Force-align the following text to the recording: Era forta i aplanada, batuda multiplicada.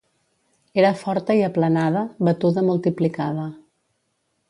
Era 0.83 0.91
forta 1.01 1.35
i 1.41 1.45
aplanada, 1.49 2.03
batuda 2.29 2.65
multiplicada. 2.73 3.47